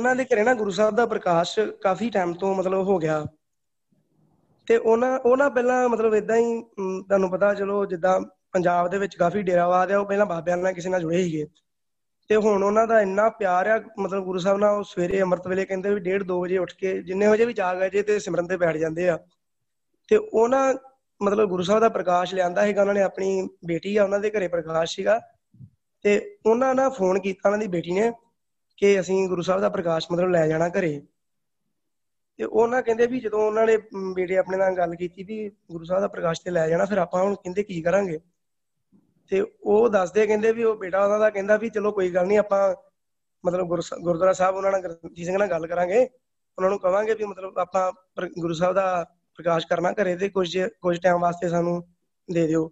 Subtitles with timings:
[0.00, 3.24] ਉਹਨਾਂ ਦੇ ਘਰੇ ਨਾ ਗੁਰੂ ਸਾਹਿਬ ਦਾ ਪ੍ਰਕਾਸ਼ ਕਾਫੀ ਟਾਈਮ ਤੋਂ ਮਤਲਬ ਹੋ ਗਿਆ।
[4.66, 6.62] ਤੇ ਉਹਨਾਂ ਉਹਨਾਂ ਪਹਿਲਾਂ ਮਤਲਬ ਇਦਾਂ ਹੀ
[7.00, 8.20] ਤੁਹਾਨੂੰ ਪਤਾ ਚਲੋ ਜਿੱਦਾਂ
[8.52, 11.46] ਪੰਜਾਬ ਦੇ ਵਿੱਚ ਕਾਫੀ ਡੇਰਾਵਾਦ ਆ, ਉਹ ਪਹਿਲਾਂ ਬਾਬਿਆਂ ਨਾਲ ਕਿਸੇ ਨਾਲ ਜੁੜੇ ਸੀਗੇ।
[12.28, 15.64] ਤੇ ਹੁਣ ਉਹਨਾਂ ਦਾ ਇੰਨਾ ਪਿਆਰ ਆ, ਮਤਲਬ ਗੁਰੂ ਸਾਹਿਬ ਨਾਲ ਉਹ ਸਵੇਰੇ ਅੰਮ੍ਰਿਤ ਵੇਲੇ
[15.64, 18.46] ਕਹਿੰਦੇ ਵੀ 1:30 2 ਵਜੇ ਉੱਠ ਕੇ, ਜਿੰਨੇ ਵਜੇ ਵੀ ਜਾਗ ਗਏ ਜੇ ਤੇ ਸਿਮਰਨ
[18.46, 19.18] ਤੇ ਬੈਠ ਜਾਂਦੇ ਆ।
[20.08, 20.74] ਤੇ ਉਹਨਾਂ
[21.22, 24.48] ਮਤਲਬ ਗੁਰੂ ਸਾਹਿਬ ਦਾ ਪ੍ਰਕਾਸ਼ ਲਿਆਂਦਾ ਹੈਗਾ ਉਹਨਾਂ ਨੇ ਆਪਣੀ ਬੇਟੀ ਆ, ਉਹਨਾਂ ਦੇ ਘਰੇ
[24.48, 25.20] ਪ੍ਰਕਾਸ਼ ਸੀਗਾ।
[26.02, 28.12] ਤੇ ਉਹਨਾਂ ਨਾਲ ਫੋਨ ਕੀਤਾ, ਉਹਨਾਂ ਦੀ ਬੇਟੀ ਨੇ।
[28.80, 31.00] ਕਿ ਅਸੀਂ ਗੁਰੂ ਸਾਹਿਬ ਦਾ ਪ੍ਰਕਾਸ਼ ਮਤਲਬ ਲੈ ਜਾਣਾ ਘਰੇ।
[32.38, 33.76] ਤੇ ਉਹਨਾਂ ਕਹਿੰਦੇ ਵੀ ਜਦੋਂ ਉਹਨਾਂ ਨੇ
[34.14, 37.22] ਬੇਟੇ ਆਪਣੇ ਨਾਲ ਗੱਲ ਕੀਤੀ ਵੀ ਗੁਰੂ ਸਾਹਿਬ ਦਾ ਪ੍ਰਕਾਸ਼ ਤੇ ਲੈ ਜਾਣਾ, ਫਿਰ ਆਪਾਂ
[37.22, 38.18] ਹੁਣ ਕਹਿੰਦੇ ਕੀ ਕਰਾਂਗੇ?
[39.30, 42.38] ਤੇ ਉਹ ਦੱਸਦੇ ਕਹਿੰਦੇ ਵੀ ਉਹ ਬੇਟਾ ਉਹਨਾਂ ਦਾ ਕਹਿੰਦਾ ਵੀ ਚਲੋ ਕੋਈ ਗੱਲ ਨਹੀਂ
[42.38, 42.74] ਆਪਾਂ
[43.44, 43.68] ਮਤਲਬ
[44.02, 47.90] ਗੁਰਦੁਆਰਾ ਸਾਹਿਬ ਉਹਨਾਂ ਨਾਲ ਗੁਰਜੀਤ ਸਿੰਘ ਨਾਲ ਗੱਲ ਕਰਾਂਗੇ। ਉਹਨਾਂ ਨੂੰ ਕਵਾਂਗੇ ਵੀ ਮਤਲਬ ਆਪਾਂ
[48.38, 49.04] ਗੁਰੂ ਸਾਹਿਬ ਦਾ
[49.36, 51.82] ਪ੍ਰਕਾਸ਼ ਕਰਨਾ ਘਰੇ ਤੇ ਕੁਝ ਕੁਝ ਟਾਈਮ ਵਾਸਤੇ ਸਾਨੂੰ
[52.28, 52.70] ਦੇ ਦਿਓ।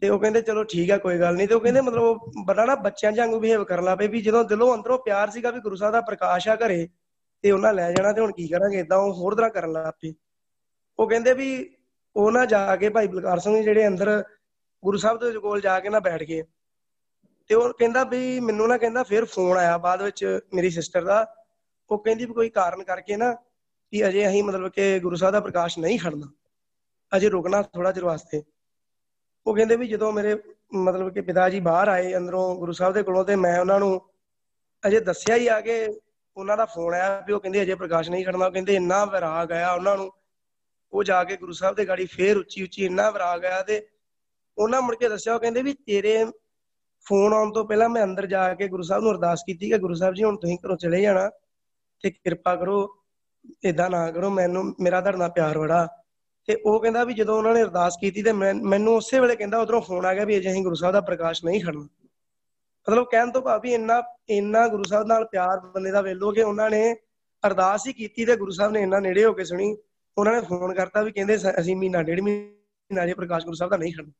[0.00, 2.64] ਤੇ ਉਹ ਕਹਿੰਦੇ, ਚਲੋ ਠੀਕ ਹੈ ਕੋਈ ਗੱਲ ਨਹੀਂ। ਤੇ ਉਹ ਕਹਿੰਦੇ, ਮਤਲਬ ਉਹ ਬੜਾ
[2.64, 5.92] ਨਾ ਬੱਚਿਆਂ ਵਾਂਗੂ ਬਿਹੇਵ ਕਰਨ ਲੱਪੇ ਵੀ ਜਦੋਂ ਦਿਲੋਂ ਅੰਦਰੋਂ ਪਿਆਰ ਸੀਗਾ ਵੀ ਗੁਰੂ ਸਾਹਿਬ
[5.92, 6.88] ਦਾ ਪ੍ਰਕਾਸ਼ ਆ ਘਰੇ
[7.42, 10.14] ਤੇ ਉਹਨਾਂ ਲੈ ਜਾਣਾ ਤੇ ਹੁਣ ਕੀ ਕਰਾਂਗੇ ਇਦਾਂ ਉਹ ਹੋਰ ਤਰ੍ਹਾਂ ਕਰਨ ਲੱਪੇ
[10.98, 11.76] ਉਹ ਕਹਿੰਦੇ ਵੀ
[12.16, 14.24] ਉਹ ਨਾ ਜਾ ਕੇ ਭਾਈ ਬਲਕਾਰ ਸਿੰਘ ਜਿਹੜੇ ਅੰਦਰ
[14.84, 16.42] ਗੁਰੂ ਸਾਹਿਬ ਦੇ ਕੋਲ ਜਾ ਕੇ ਨਾ ਬੈਠ ਗਏ।
[17.48, 21.34] ਤੇ ਉਹ ਕਹਿੰਦਾ ਵੀ ਮੈਨੂੰ ਨਾ ਕਹਿੰਦਾ ਫਿਰ ਫੋਨ ਆਇਆ ਬਾਅਦ ਵਿੱਚ ਮੇਰੀ ਸਿਸਟਰ ਦਾ।
[21.90, 23.32] ਉਹ ਕਹਿੰਦੀ ਵੀ ਕੋਈ ਕਾਰਨ ਕਰਕੇ ਨਾ
[23.90, 26.32] ਕਿ ਅਜੇ ਅਸੀਂ ਮਤਲਬ ਕਿ ਗੁਰੂ ਸਾਹਿਬ ਦਾ ਪ੍ਰਕਾਸ਼ ਨਹੀਂ ਖੜਨਾ।
[27.16, 28.42] ਅਜੇ ਰੁਕਣਾ ਥੋੜਾ ਚਿਰ ਵਾਸਤੇ।
[29.48, 30.36] ਉਹ ਕਹਿੰਦੇ ਵੀ ਜਦੋਂ ਮੇਰੇ
[30.74, 34.00] ਮਤਲਬ ਕਿ ਪਿਤਾ ਜੀ ਬਾਹਰ ਆਏ ਅੰਦਰੋਂ ਗੁਰੂ ਸਾਹਿਬ ਦੇ ਕੋਲੋਂ ਤੇ ਮੈਂ ਉਹਨਾਂ ਨੂੰ
[34.86, 36.00] ਅਜੇ ਦੱਸਿਆ ਹੀ ਆ ਕਿ
[36.36, 39.52] ਉਹਨਾਂ ਦਾ ਫੋਨ ਆਇਆ ਵੀ ਉਹ ਕਹਿੰਦੇ ਅਜੇ ਪ੍ਰਕਾਸ਼ ਨਹੀਂ ਖੜਨਾ, ਉਹ ਕਹਿੰਦੇ ਇੰਨਾ ਵਿਰਾਗ
[39.52, 40.12] ਆਇਆ ਉਹਨਾਂ ਨੂੰ।
[40.92, 43.88] ਉਹ ਜਾ ਕੇ ਗੁਰੂ ਸਾਹਿਬ ਦੇ ਗਾੜੀ ਫੇਰ ਉੱਚੀ ਉੱਚੀ ਇੰਨਾ ਵਿਰਾਗ ਆਇਆ ਤੇ
[44.58, 46.24] ਉਹਨਾਂ ਮੁੜ ਕੇ ਦੱਸਿਆ, ਉਹ ਕਹਿੰਦੇ ਵੀ ਤੇਰੇ
[47.06, 49.94] ਫੋਨ ਆਉਣ ਤੋਂ ਪਹਿਲਾਂ ਮੈਂ ਅੰਦਰ ਜਾ ਕੇ ਗੁਰੂ ਸਾਹਿਬ ਨੂੰ ਅਰਦਾਸ ਕੀਤੀ ਕਿ ਗੁਰੂ
[49.94, 51.30] ਸਾਹਿਬ ਜੀ ਹੁਣ ਤੁਸੀਂ ਘਰੋਂ ਚਲੇ ਜਾਣਾ
[52.02, 52.96] ਤੇ ਕਿਰਪਾ ਕਰੋ
[53.64, 55.88] ਇਦਾਂ ਨਾ ਕਰੋ, ਮੈਨੂੰ, ਮੇਰਾ ਤੁਹਾਡੇ ਨਾਲ ਪਿਆਰ ਬੜਾ।
[56.48, 59.80] ਤੇ ਉਹ ਕਹਿੰਦਾ ਵੀ ਜਦੋਂ ਉਹਨਾਂ ਨੇ ਅਰਦਾਸ ਕੀਤੀ ਤੇ ਮੈਨੂੰ ਉਸੇ ਵੇਲੇ ਕਹਿੰਦਾ ਉਧਰੋਂ
[59.80, 61.82] ਫੋਨ ਆ ਗਿਆ ਵੀ ਅਜੇ ਅਸੀਂ ਗੁਰੂ ਸਾਹਿਬ ਦਾ ਪ੍ਰਕਾਸ਼ ਨਹੀਂ ਖੜਨਾ।
[62.86, 66.42] ਮਤਲਬ ਕਹਿਣ ਤੋਂ ਭਾਵ ਵੀ ਇੰਨਾ ਇੰਨਾ ਗੁਰੂ ਸਾਹਿਬ ਨਾਲ ਪਿਆਰ ਬੰਦੇ ਦਾ ਵੇਲੋ ਕਿ
[66.42, 66.80] ਉਹਨਾਂ ਨੇ
[67.42, 69.76] ਅਰਦਾਸ ਹੀ ਕੀਤੀ ਤੇ ਗੁਰੂ ਸਾਹਿਬ ਨੇ ਇੰਨਾ ਨੇੜੇ ਹੋ ਕੇ ਸੁਣੀ।
[70.18, 73.76] ਉਹਨਾਂ ਨੇ ਫੋਨ ਕਰਤਾ ਵੀ ਕਹਿੰਦੇ ਅਸੀਂ ਮਹੀਨਾ ਡੇਢ ਮਹੀਨਾ ਜੇ ਪ੍ਰਕਾਸ਼ ਗੁਰੂ ਸਾਹਿਬ ਦਾ
[73.76, 74.12] ਨਹੀਂ ਖੜਨਾ।